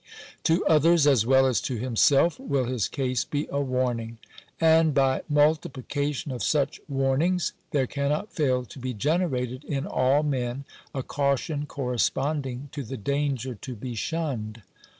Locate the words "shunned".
13.93-14.63